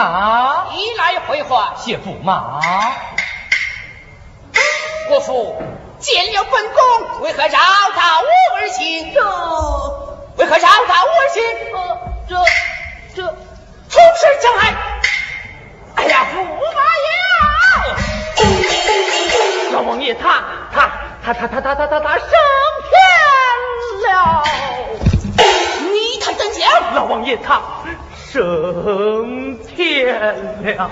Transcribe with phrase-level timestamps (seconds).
[0.00, 0.68] 马。
[0.72, 2.58] 一来回话，谢驸马。
[5.08, 5.62] 国父
[5.98, 7.58] 见了本宫，为何绕道
[8.22, 9.12] 我而行？
[9.12, 9.20] 这
[10.36, 11.42] 为何绕道我而行？
[12.28, 12.34] 这
[13.14, 13.22] 这
[13.90, 14.74] 出事将来。
[15.96, 17.10] 哎呀，驸马爷！
[19.72, 20.42] 老王爷他
[20.72, 20.90] 他
[21.22, 22.28] 他他他他他他他升
[22.88, 22.92] 天
[24.14, 24.42] 了！
[25.92, 26.94] 你看怎讲？
[26.94, 27.60] 老王爷他
[28.32, 30.34] 升天了！
[30.62, 30.88] 哎呀！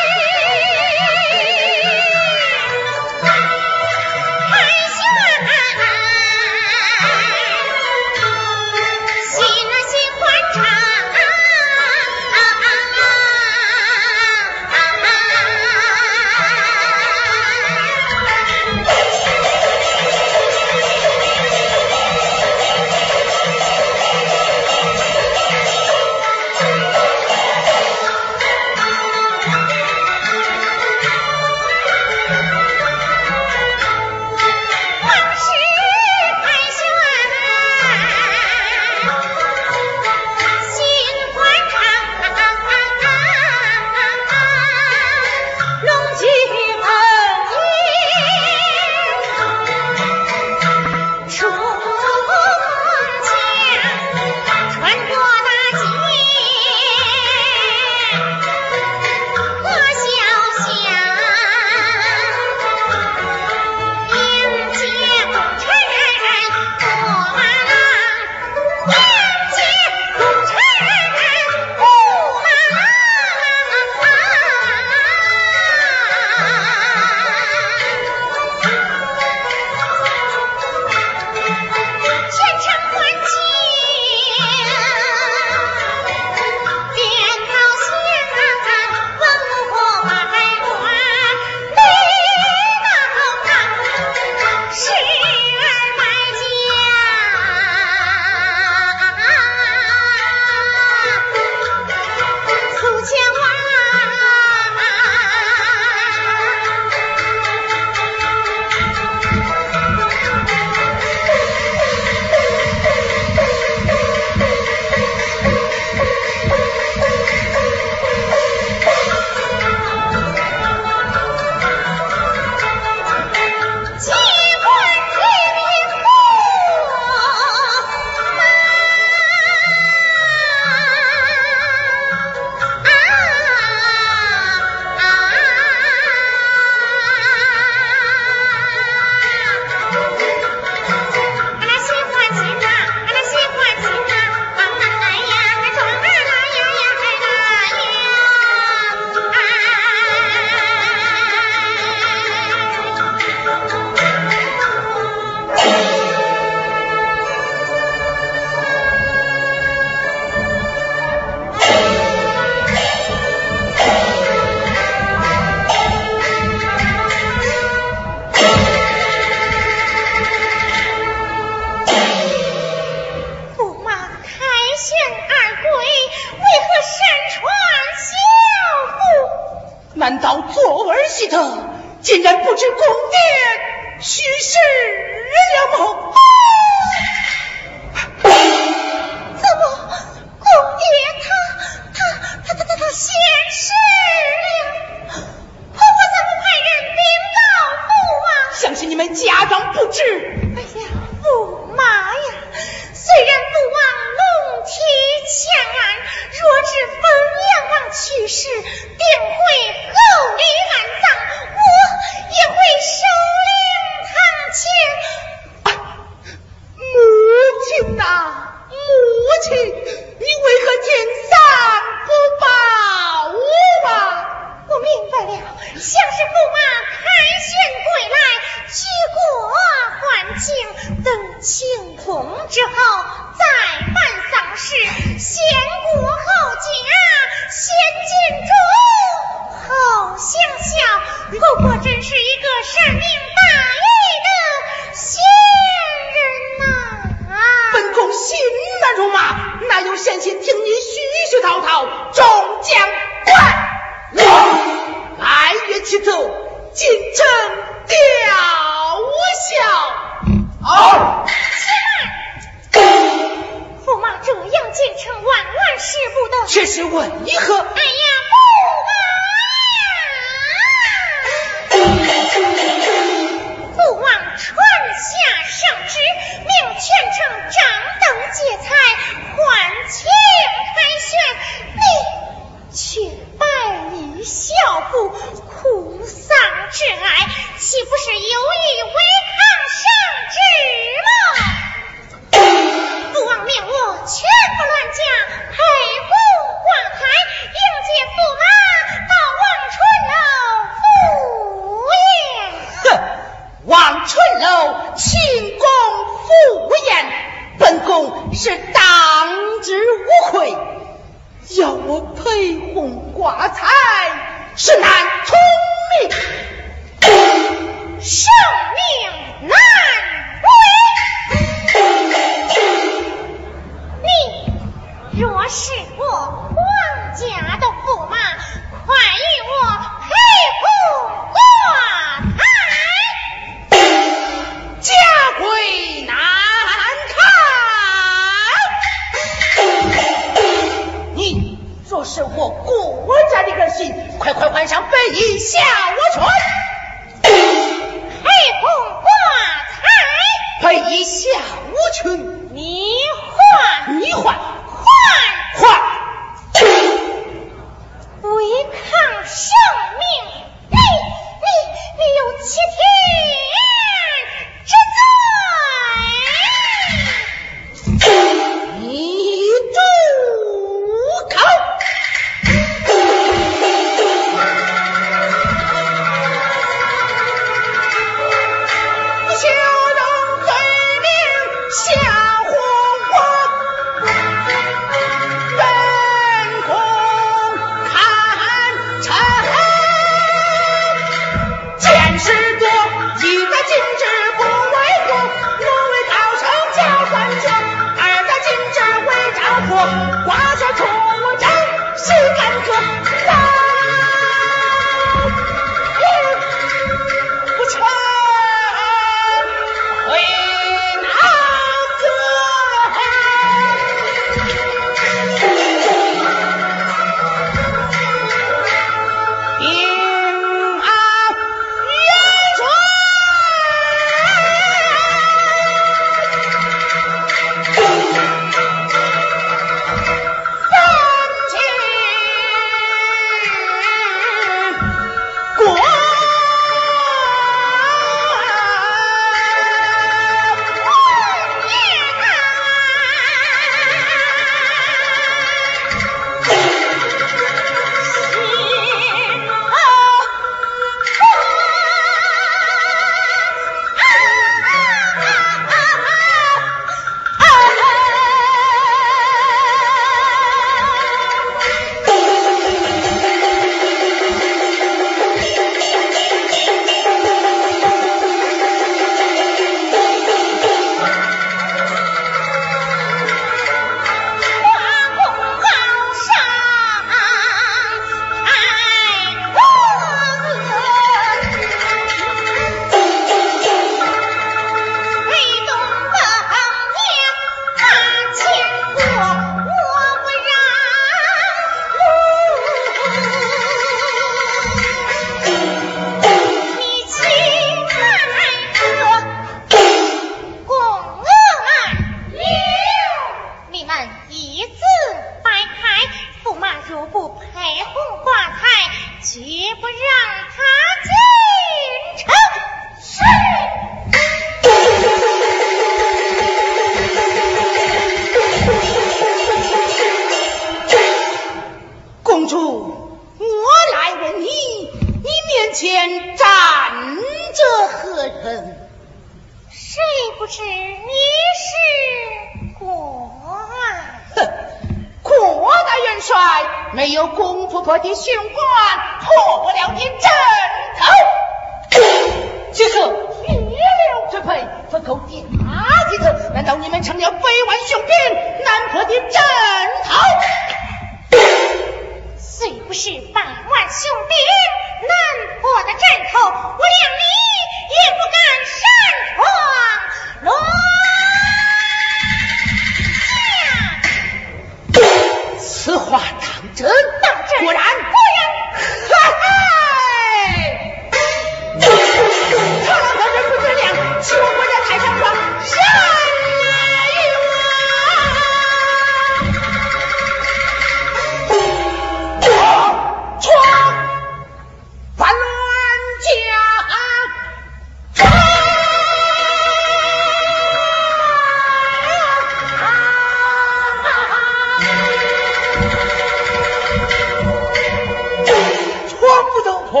[599.94, 600.00] 去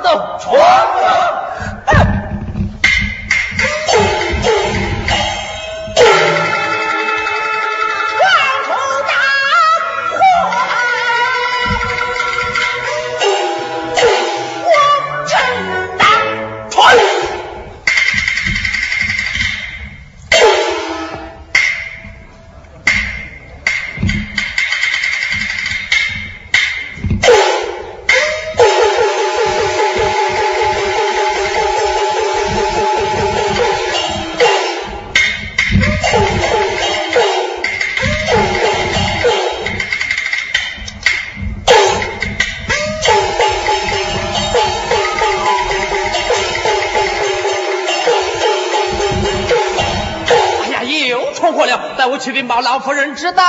[0.00, 0.56] 禀
[1.84, 2.06] 报
[52.76, 53.42] 老夫人知道。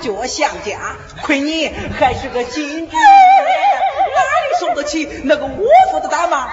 [0.00, 0.78] 脚相加，
[1.22, 6.46] 亏你还是个新军，哪里受得起那个窝夫的打骂？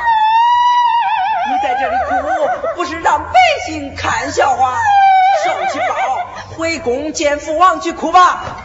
[1.50, 4.78] 你在这里哭，不是让百姓看笑话。
[5.46, 8.57] 受起包，回宫见父王去哭吧。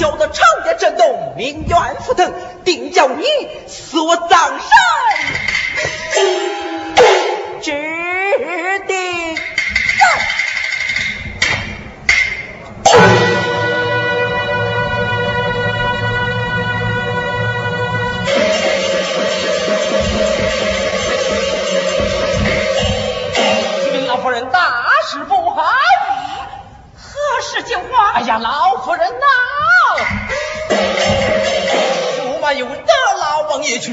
[0.00, 2.32] 叫得长夜震动，命怨沸腾，
[2.64, 3.22] 定叫你
[3.68, 4.58] 死我葬身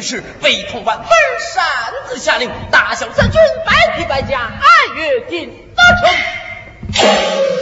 [0.08, 1.66] 王爷去世，被同万分擅
[2.08, 6.10] 自下令，大小三军百匹百家，按月进得城。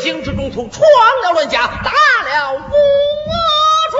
[0.03, 0.85] 行至中途，闯
[1.23, 2.59] 了乱家，打了五
[3.89, 3.97] 主。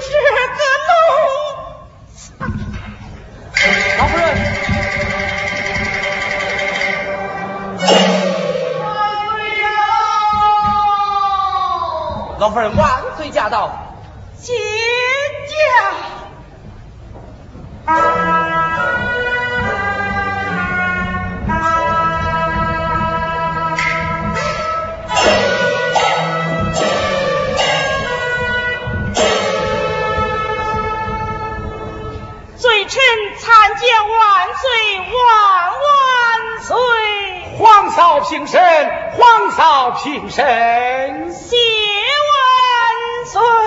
[0.00, 0.28] 这个
[0.86, 0.92] 路，
[3.98, 4.24] 老夫人。
[12.38, 13.96] 老夫人万岁驾到，
[15.46, 15.54] 姐
[32.56, 33.00] 罪臣
[33.38, 34.18] 参见万
[34.56, 34.64] 岁
[34.98, 35.16] 万
[35.84, 35.86] 万
[36.62, 36.76] 岁，
[37.58, 38.62] 皇嫂平身，
[39.18, 40.44] 皇嫂平身，
[41.32, 43.63] 谢万岁。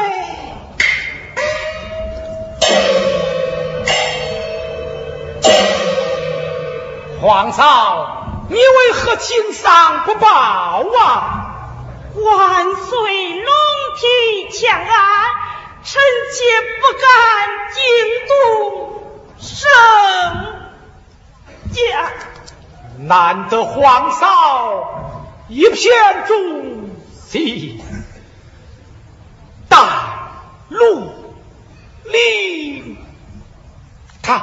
[7.27, 10.85] 皇嫂，你为何请丧不报啊？
[12.15, 13.53] 万岁龙
[13.97, 14.87] 体欠安，
[15.83, 16.45] 臣妾
[16.79, 17.09] 不敢
[17.73, 17.83] 惊
[18.29, 18.31] 动
[19.41, 19.69] 圣
[21.73, 22.13] 驾。
[22.99, 25.11] 难得皇嫂
[25.49, 26.91] 一片忠
[27.27, 27.83] 心，
[29.67, 30.31] 大
[30.69, 31.11] 陆
[32.05, 32.97] 令
[34.23, 34.41] 他。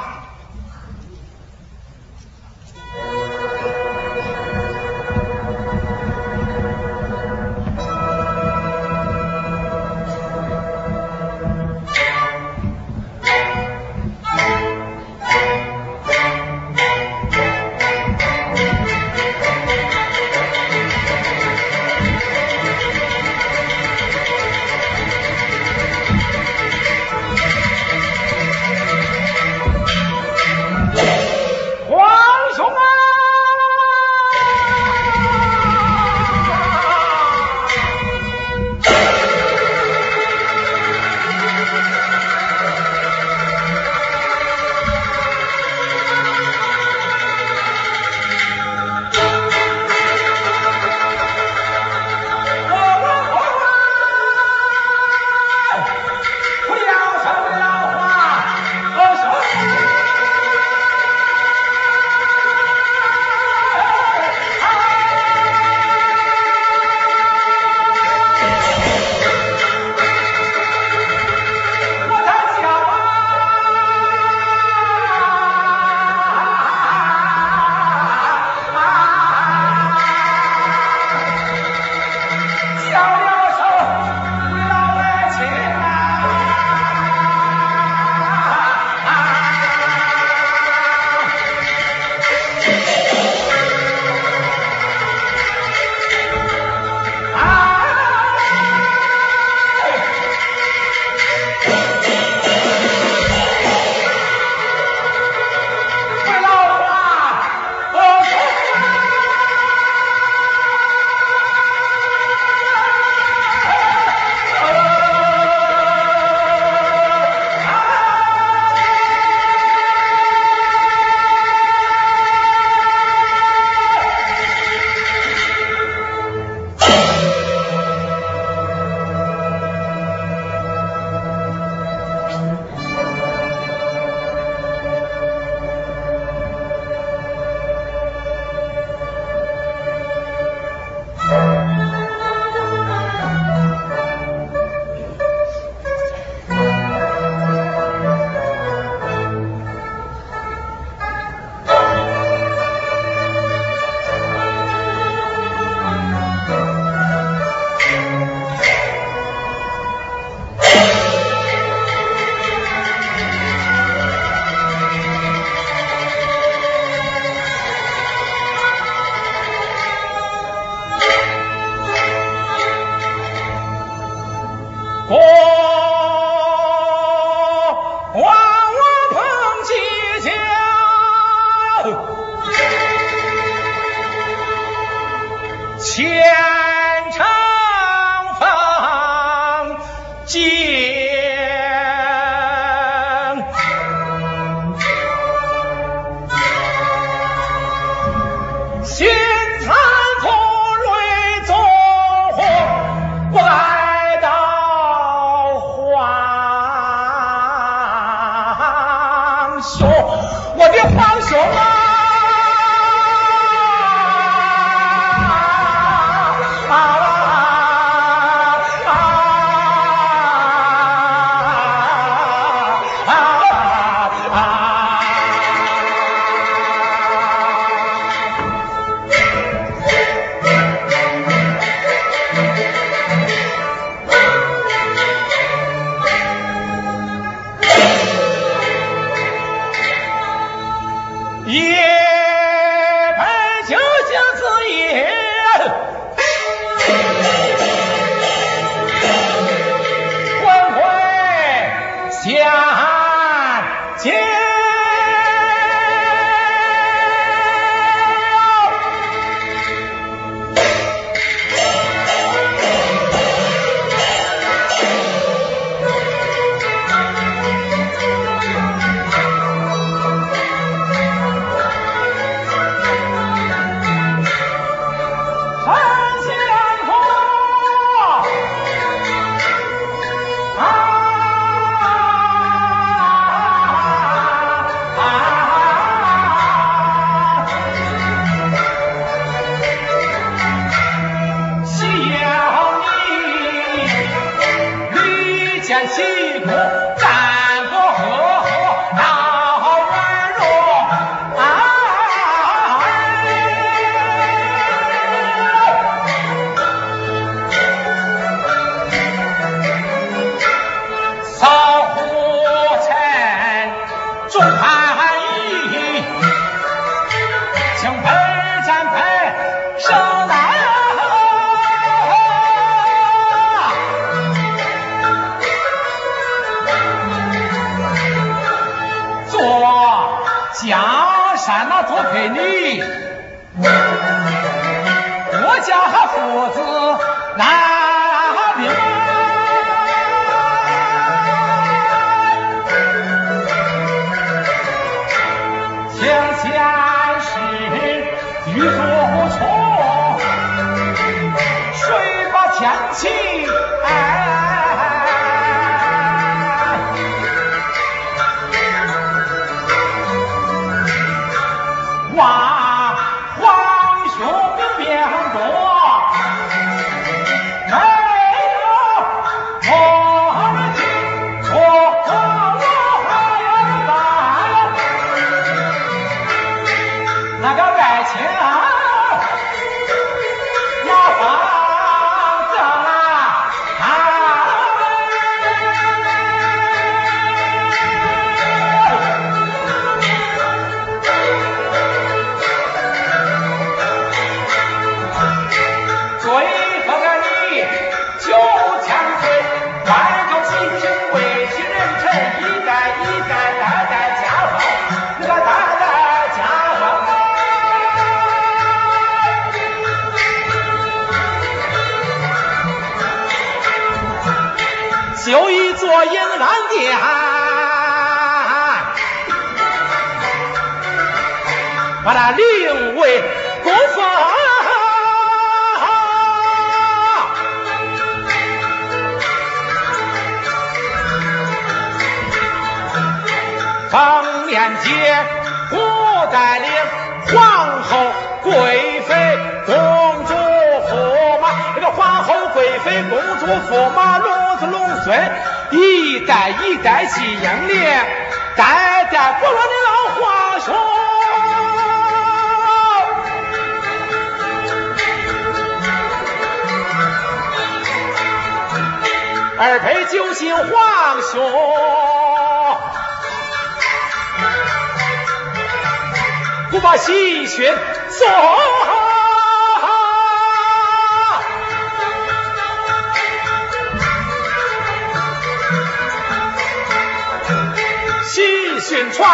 [478.95, 479.27] 心传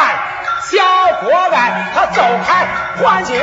[0.64, 0.84] 小
[1.18, 2.66] 伙来，他走开
[2.98, 3.36] 还酒。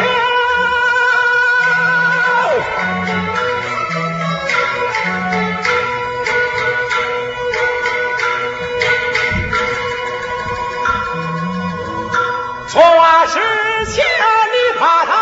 [12.69, 15.12] 错啊，是前你怕他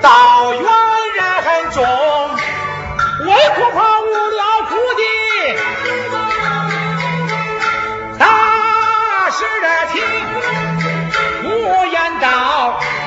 [0.00, 0.81] 到远。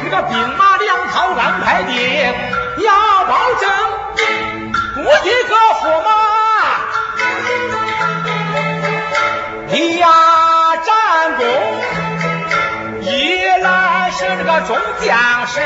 [0.05, 1.95] 这个兵马粮草安排定
[2.83, 3.67] 要保证
[4.97, 6.09] 我一个驸马。
[9.97, 11.45] 呀战功
[13.01, 15.59] 一来是这个众将士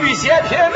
[0.00, 0.72] 御血拼命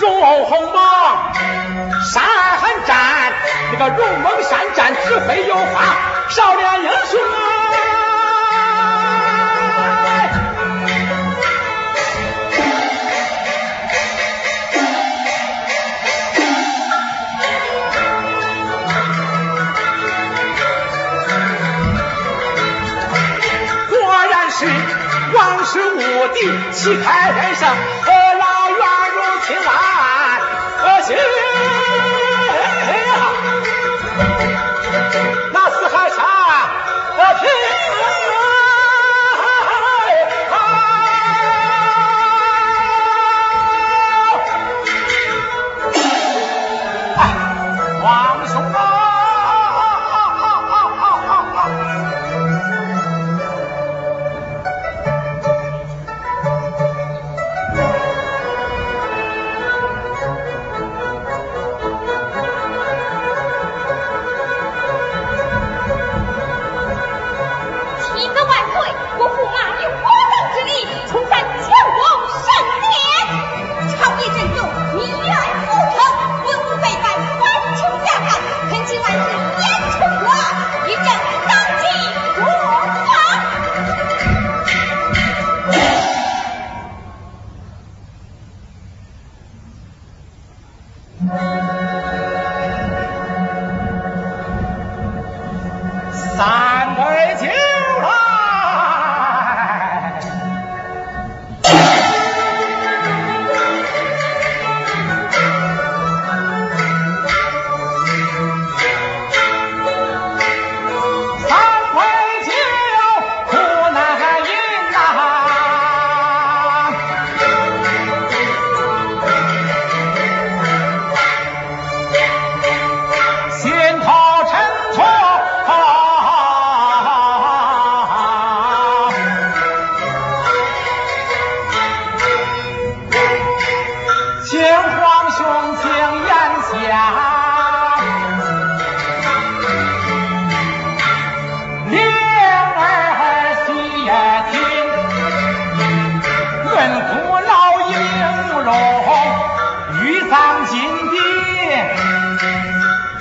[0.00, 1.32] 荣侯马，
[2.04, 2.22] 山
[2.86, 3.32] 战
[3.72, 5.66] 那个荣猛山战指挥有方，
[6.28, 7.36] 少年英雄啊！
[23.88, 23.96] 果
[24.30, 24.66] 然是
[25.34, 26.38] 王师无敌，
[26.72, 27.68] 旗开得胜。
[29.48, 30.42] 请来，
[30.76, 31.47] 何许？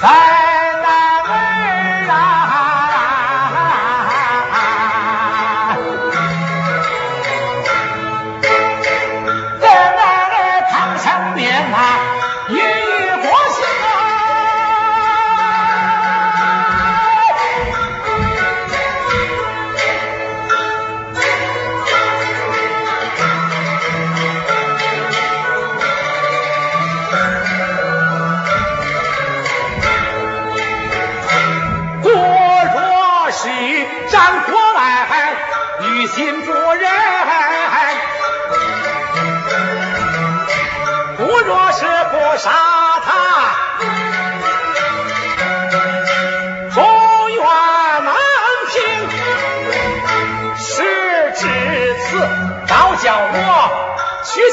[0.02, 0.37] Bye.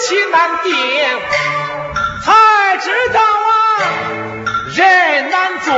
[0.06, 0.70] 心难定，
[2.22, 3.52] 才知道啊，
[4.74, 5.72] 人难做，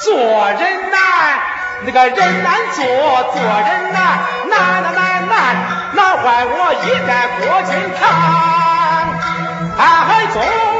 [0.00, 0.16] 做
[0.58, 0.98] 人难。
[1.82, 4.18] 那个人难做，做人难，
[4.48, 5.38] 难难难难，
[5.92, 8.02] 难坏我一代国君堂，
[9.78, 10.79] 还做。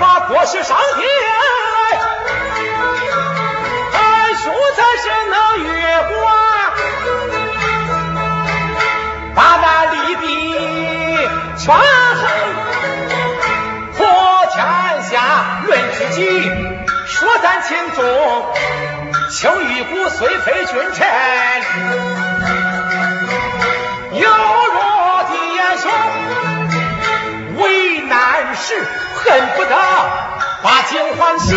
[0.00, 1.06] 把国事上天。
[3.92, 5.66] 俺兄才是能遇
[6.08, 6.14] 国，
[9.34, 10.24] 把那利弊
[11.56, 12.20] 权衡，
[13.96, 14.00] 破
[14.52, 14.56] 天
[15.04, 15.14] 下
[15.64, 16.20] 论知己，
[17.06, 18.04] 说咱秦宗，
[19.30, 21.06] 卿与骨虽非君臣。
[28.66, 28.74] 难时，
[29.14, 29.76] 恨不得
[30.60, 31.56] 把酒还心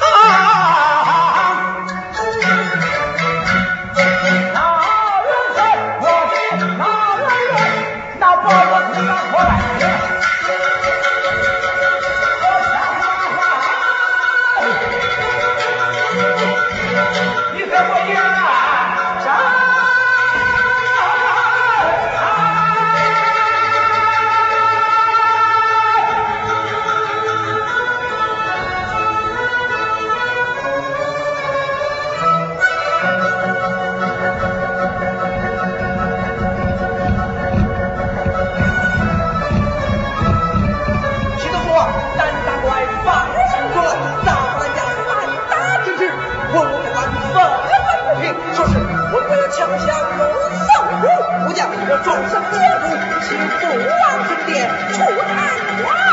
[0.00, 1.33] 啊！
[52.14, 56.03] 老臣奸恶，请父王进殿处贪官。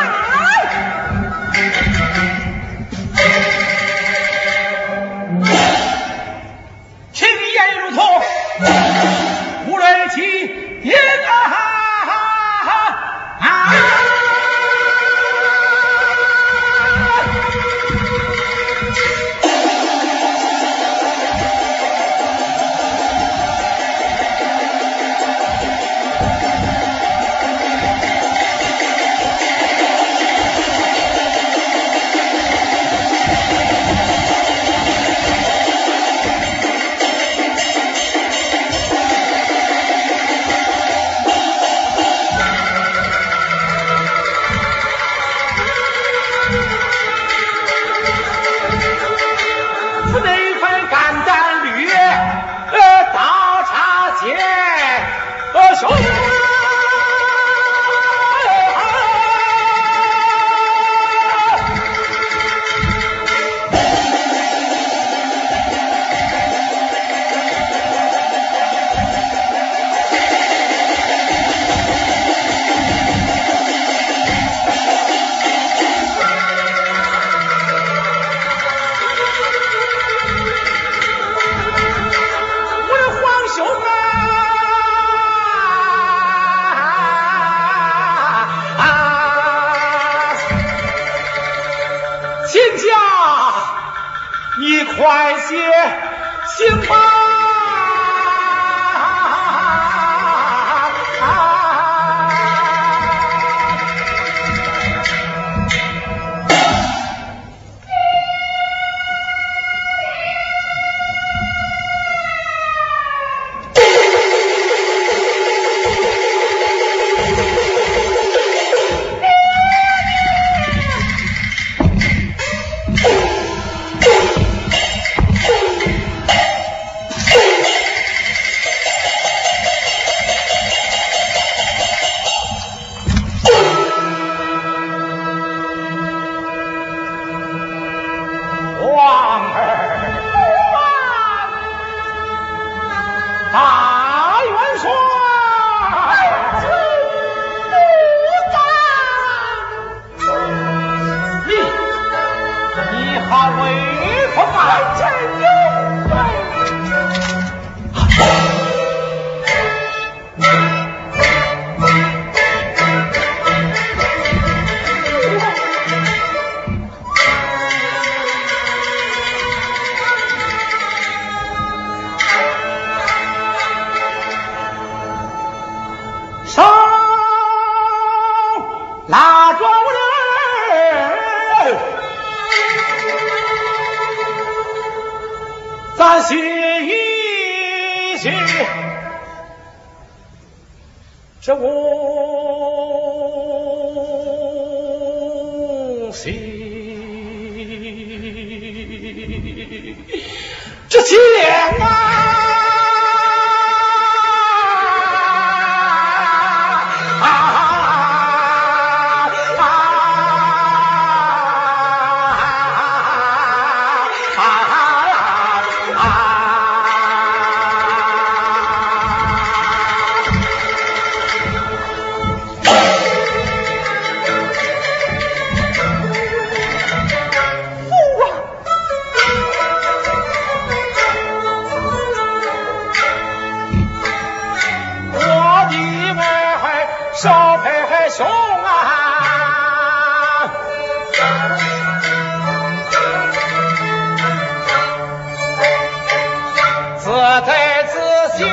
[247.46, 248.00] 在子
[248.38, 248.48] 先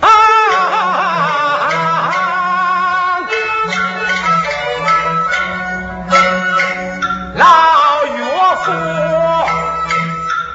[0.00, 0.08] 啊
[7.34, 8.18] 老岳
[8.64, 8.72] 父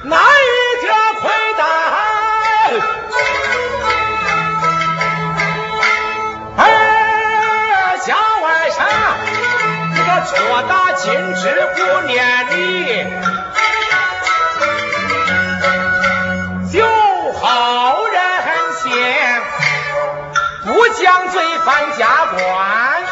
[0.03, 0.49] 那一
[0.81, 0.91] 点
[1.21, 1.63] 亏待
[6.57, 6.65] 儿
[8.03, 8.79] 小外甥
[9.95, 10.33] 这个错
[10.67, 11.05] 打金
[11.35, 11.41] 枝
[11.75, 12.15] 不念
[12.49, 13.30] 你
[21.65, 23.03] 满家官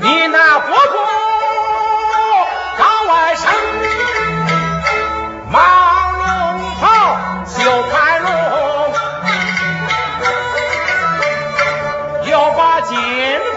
[0.00, 0.96] 你那国公
[2.78, 3.46] 高外甥
[5.50, 6.84] 忙龙袍
[7.46, 8.30] 绣盘龙
[12.30, 12.96] 又把金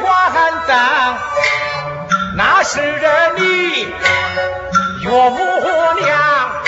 [0.02, 0.32] 冠
[0.68, 1.18] 簪
[2.36, 2.82] 那是
[3.38, 3.42] 你
[5.02, 5.40] 岳母
[6.02, 6.62] 娘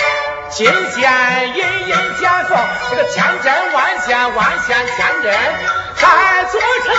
[0.50, 2.07] 金线银银
[2.48, 5.32] 这个千针万线万线千针
[5.96, 6.94] 才做成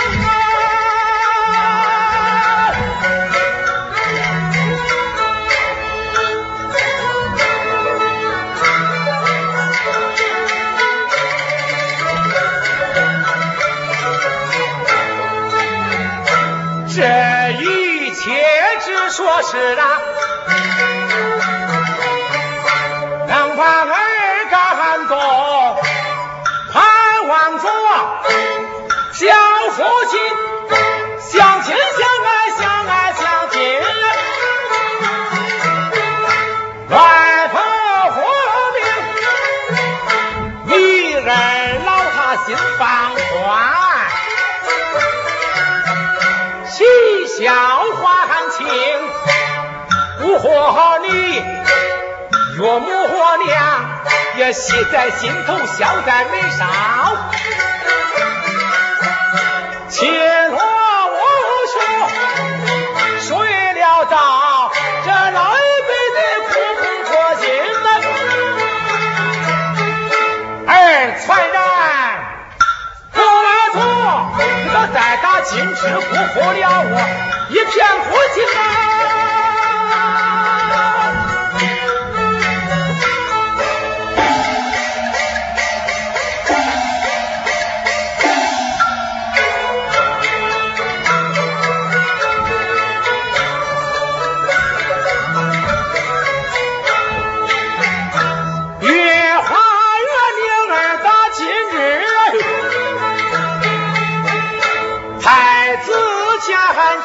[16.94, 18.20] 这一切
[18.84, 20.00] 只说是啊
[23.26, 23.89] 能放
[29.76, 30.18] 相亲，
[31.30, 33.54] 相亲相爱，相爱相亲。
[36.88, 36.94] 外
[37.52, 37.54] 头
[38.10, 38.18] 红
[38.74, 38.78] 的，
[40.74, 40.74] 女
[41.14, 41.28] 儿
[41.86, 42.48] 老他心
[42.78, 42.80] 放
[43.14, 43.48] 宽，
[46.68, 46.78] 喜
[47.38, 47.38] 笑
[47.94, 48.02] 欢
[48.50, 48.58] 情。
[50.20, 51.08] 母和女，
[52.58, 53.56] 岳母和娘，
[54.36, 56.66] 也喜在心头，笑在眉梢。
[60.00, 60.06] 且
[60.48, 61.20] 落无
[61.68, 61.76] 穷，
[63.20, 63.28] 睡
[63.74, 64.16] 了觉，
[65.04, 67.42] 这老一辈的苦苦托心
[70.66, 70.68] 儿
[71.26, 71.54] 传人
[73.12, 73.76] 不来图，
[74.64, 76.96] 这个再打金枝辜负了我
[77.50, 77.68] 一片
[78.08, 78.40] 苦心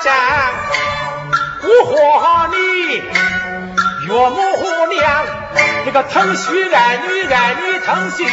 [0.10, 0.52] 啊！
[4.08, 5.26] 岳母娘，
[5.84, 8.24] 这个疼婿爱女，爱女疼婿，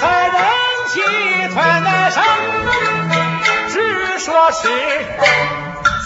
[0.00, 0.34] 才人
[0.88, 1.02] 气
[1.52, 2.24] 团来上，
[3.70, 4.68] 只说是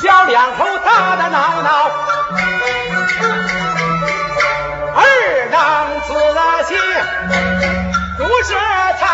[0.02, 1.90] 小两口打打闹闹，
[4.96, 5.04] 二
[5.52, 6.14] 郎自
[6.66, 6.78] 请，
[8.16, 8.54] 不这
[8.98, 9.04] 才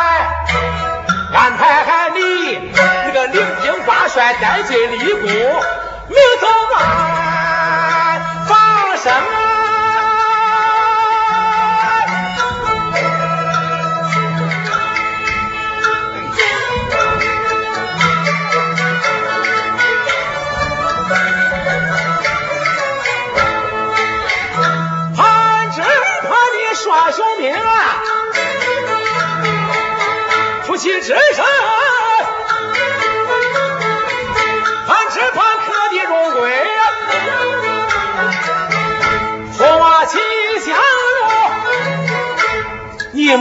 [1.35, 2.19] 安排你
[3.27, 5.29] 领兵八帅，带罪立功，
[6.09, 9.40] 你他妈放生。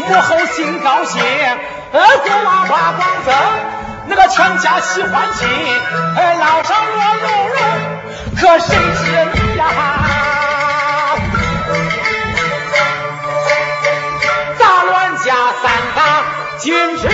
[0.09, 1.21] 过后心高兴，
[1.91, 3.31] 呃，国王把光赠，
[4.07, 5.47] 那个全家喜欢亲，
[6.15, 7.59] 呃，老上我蓉蓉，
[8.35, 9.03] 可谁知
[9.35, 9.63] 你呀？
[14.57, 16.23] 杂乱家三大
[16.57, 17.07] 金枝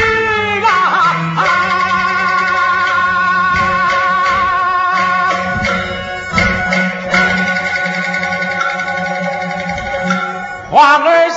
[0.63, 0.67] 啊！
[10.71, 11.29] 皇儿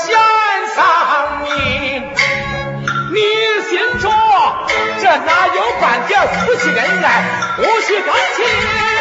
[6.27, 7.23] 夫妻恩爱，
[7.57, 8.98] 不许感情？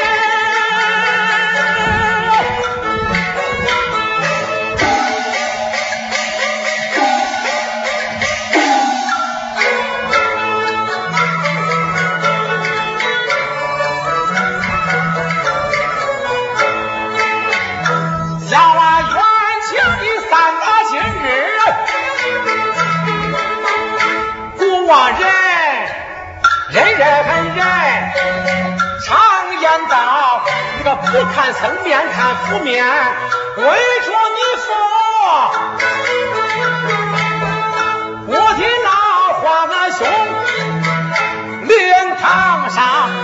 [27.24, 27.65] 恨人。
[29.03, 29.18] 常
[29.61, 30.41] 言道，
[30.80, 32.86] 那个不看僧面看佛面，
[33.55, 34.68] 为着你佛。
[38.28, 38.89] 我的老
[39.39, 39.99] 皇那兄，
[41.68, 41.72] 灵
[42.20, 42.78] 堂上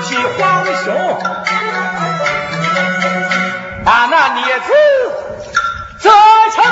[0.04, 0.42] 替皇
[0.84, 0.88] 兄，
[3.84, 4.68] 把那孽子
[6.00, 6.10] 责
[6.56, 6.64] 成，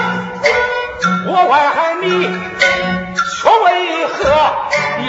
[1.25, 1.53] 我问
[2.01, 2.50] 你。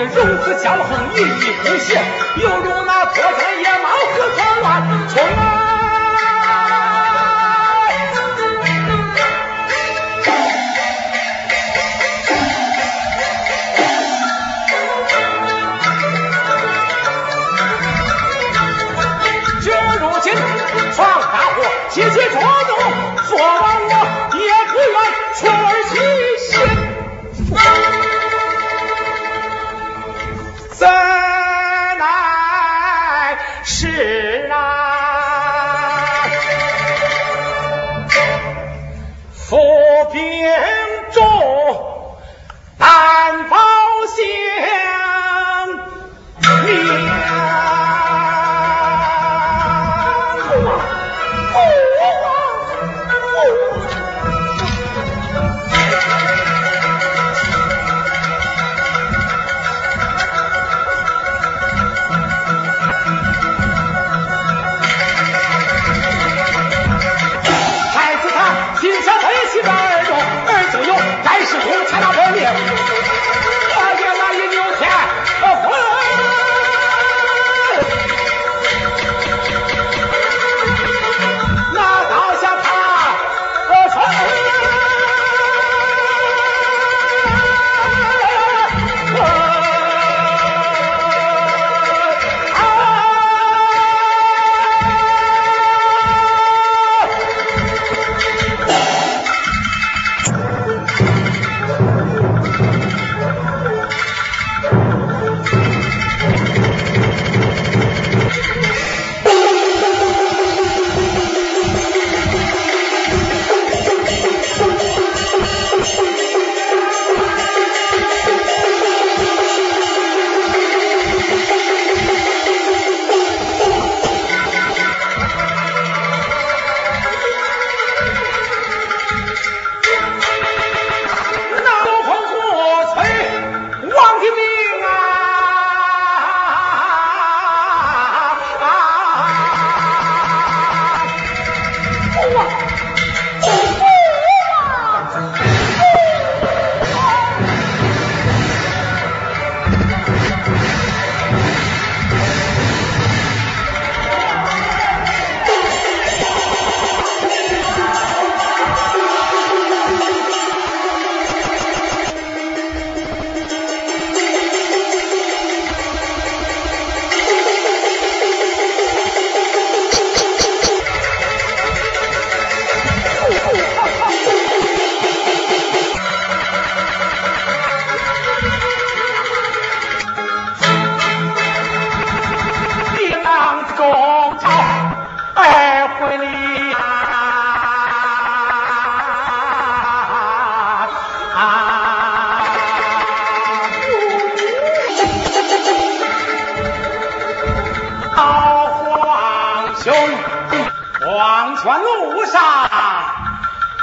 [0.05, 2.01] 如此骄横，一意孤行，
[2.37, 5.72] 犹如那脱缰野马，何可乱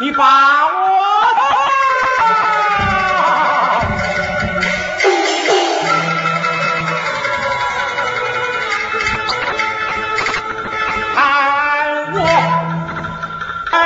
[0.02, 0.70] 你把我
[11.16, 12.18] 看，我
[13.72, 13.78] 悲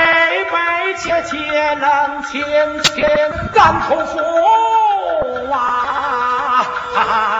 [0.52, 2.46] 悲切切，能情
[2.84, 4.20] 切，敢投服
[5.52, 7.33] 啊！